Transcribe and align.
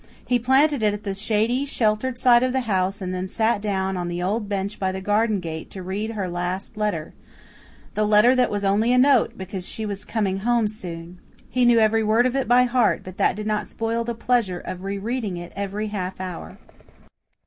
He 0.25 0.39
planted 0.39 0.81
it 0.81 0.95
at 0.95 1.03
the 1.03 1.13
shady, 1.13 1.63
sheltered 1.63 2.17
side 2.17 2.41
of 2.41 2.53
the 2.53 2.61
house 2.61 3.03
and 3.03 3.13
then 3.13 3.27
sat 3.27 3.61
down 3.61 3.95
on 3.97 4.07
the 4.07 4.19
old 4.23 4.49
bench 4.49 4.79
by 4.79 4.91
the 4.91 4.99
garden 4.99 5.39
gate 5.39 5.69
to 5.69 5.83
read 5.83 6.13
her 6.13 6.27
last 6.27 6.75
letter 6.75 7.13
the 7.93 8.03
letter 8.03 8.35
that 8.35 8.49
was 8.49 8.65
only 8.65 8.91
a 8.93 8.97
note, 8.97 9.37
because 9.37 9.67
she 9.69 9.85
was 9.85 10.03
coming 10.03 10.39
home 10.39 10.67
soon. 10.67 11.19
He 11.47 11.65
knew 11.65 11.77
every 11.77 12.01
word 12.03 12.25
of 12.25 12.35
it 12.35 12.47
by 12.47 12.63
heart, 12.63 13.03
but 13.03 13.17
that 13.17 13.35
did 13.35 13.45
not 13.45 13.67
spoil 13.67 14.03
the 14.03 14.15
pleasure 14.15 14.61
of 14.61 14.81
re 14.83 14.97
reading 14.97 15.37
it 15.37 15.53
every 15.55 15.89
half 15.89 16.19
hour. 16.19 16.57